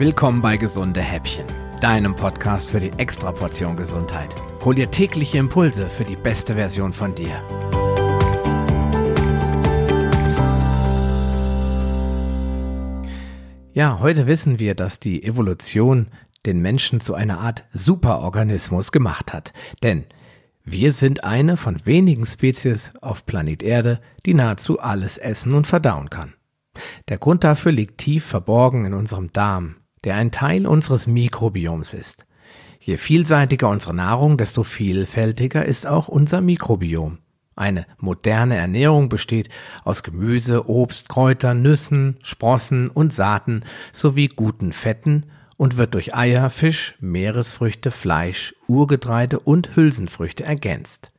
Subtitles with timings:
[0.00, 1.44] Willkommen bei Gesunde Häppchen,
[1.82, 4.34] deinem Podcast für die Extraportion Gesundheit.
[4.64, 7.34] Hol dir tägliche Impulse für die beste Version von dir.
[13.74, 16.06] Ja, heute wissen wir, dass die Evolution
[16.46, 19.52] den Menschen zu einer Art Superorganismus gemacht hat.
[19.82, 20.06] Denn
[20.64, 26.08] wir sind eine von wenigen Spezies auf Planet Erde, die nahezu alles essen und verdauen
[26.08, 26.32] kann.
[27.10, 32.26] Der Grund dafür liegt tief verborgen in unserem Darm, der ein Teil unseres Mikrobioms ist.
[32.80, 37.18] Je vielseitiger unsere Nahrung, desto vielfältiger ist auch unser Mikrobiom.
[37.54, 39.50] Eine moderne Ernährung besteht
[39.84, 45.26] aus Gemüse, Obst, Kräutern, Nüssen, Sprossen und Saaten sowie guten Fetten
[45.58, 51.12] und wird durch Eier, Fisch, Meeresfrüchte, Fleisch, Urgetreide und Hülsenfrüchte ergänzt.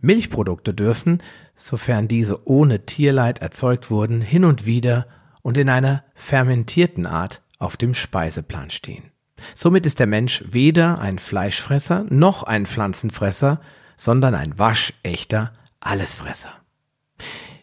[0.00, 1.20] Milchprodukte dürfen,
[1.56, 5.08] sofern diese ohne Tierleid erzeugt wurden, hin und wieder
[5.42, 9.10] und in einer fermentierten Art auf dem Speiseplan stehen.
[9.54, 13.60] Somit ist der Mensch weder ein Fleischfresser noch ein Pflanzenfresser,
[13.96, 16.52] sondern ein waschechter Allesfresser.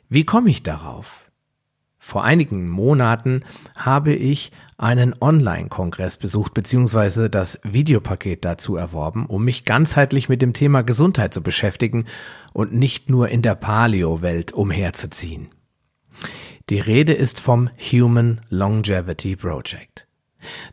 [0.09, 1.25] Wie komme ich darauf?
[1.97, 3.43] Vor einigen Monaten
[3.75, 7.29] habe ich einen Online-Kongress besucht bzw.
[7.29, 12.05] das Videopaket dazu erworben, um mich ganzheitlich mit dem Thema Gesundheit zu beschäftigen
[12.53, 15.49] und nicht nur in der Paleo-Welt umherzuziehen.
[16.69, 20.07] Die Rede ist vom Human Longevity Project.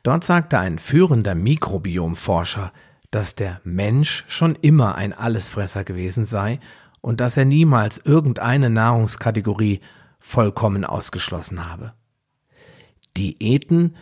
[0.03, 2.73] Dort sagte ein führender Mikrobiomforscher,
[3.11, 6.61] dass der Mensch schon immer ein Allesfresser gewesen sei
[7.03, 9.83] und dass er niemals irgendeine Nahrungskategorie
[10.19, 11.93] vollkommen ausgeschlossen habe.
[13.19, 13.95] Diäten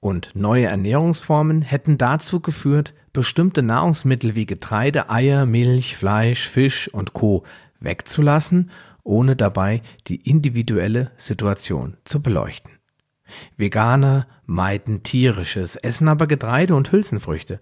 [0.00, 7.12] und neue Ernährungsformen hätten dazu geführt, bestimmte Nahrungsmittel wie Getreide, Eier, Milch, Fleisch, Fisch und
[7.12, 7.44] Co
[7.78, 8.70] wegzulassen,
[9.06, 12.72] ohne dabei die individuelle Situation zu beleuchten.
[13.56, 17.60] Veganer meiden tierisches, essen aber Getreide und Hülsenfrüchte.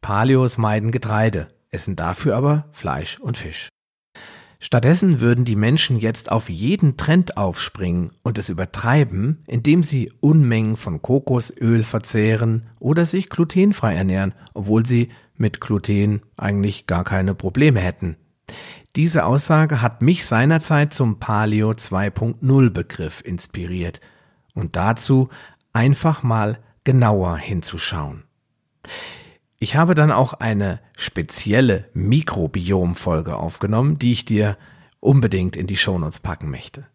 [0.00, 3.68] Paleos meiden Getreide, essen dafür aber Fleisch und Fisch.
[4.60, 10.76] Stattdessen würden die Menschen jetzt auf jeden Trend aufspringen und es übertreiben, indem sie Unmengen
[10.76, 17.80] von Kokosöl verzehren oder sich glutenfrei ernähren, obwohl sie mit Gluten eigentlich gar keine Probleme
[17.80, 18.16] hätten.
[18.94, 24.00] Diese Aussage hat mich seinerzeit zum Paleo 2.0 Begriff inspiriert
[24.54, 25.30] und dazu
[25.72, 28.24] einfach mal genauer hinzuschauen.
[29.58, 34.58] Ich habe dann auch eine spezielle Mikrobiom-Folge aufgenommen, die ich dir
[35.00, 36.86] unbedingt in die Shownotes packen möchte.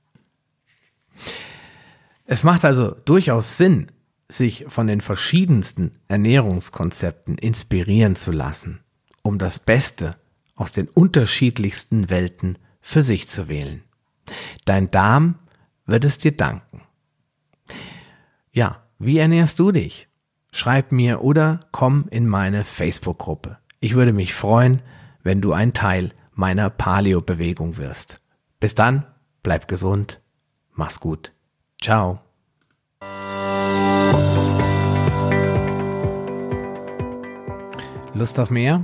[2.25, 3.91] Es macht also durchaus Sinn,
[4.29, 8.81] sich von den verschiedensten Ernährungskonzepten inspirieren zu lassen,
[9.23, 10.15] um das Beste
[10.57, 13.83] aus den unterschiedlichsten Welten für sich zu wählen.
[14.65, 15.39] Dein Darm
[15.85, 16.81] wird es dir danken.
[18.51, 20.07] Ja, wie ernährst du dich?
[20.51, 23.57] schreib mir oder komm in meine Facebook-Gruppe.
[23.79, 24.81] Ich würde mich freuen,
[25.23, 28.19] wenn du ein Teil meiner Paleo-Bewegung wirst.
[28.59, 29.05] Bis dann,
[29.43, 30.19] bleib gesund,
[30.73, 31.31] mach's gut.
[31.79, 32.21] Ciao.
[38.13, 38.83] Lust auf mehr?